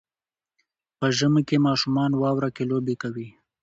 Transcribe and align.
په 0.97 1.07
ژمي 1.17 1.41
کې 1.49 1.57
ماشومان 1.67 2.11
واوره 2.21 2.49
کې 2.55 2.63
لوبې 2.71 2.95
کوي. 3.01 3.27